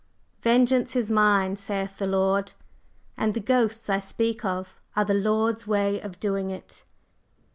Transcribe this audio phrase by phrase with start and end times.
[0.41, 2.53] 'Vengeance is mine,' saith the Lord,
[3.15, 6.83] and the ghosts I speak of are the Lord's way of doing it."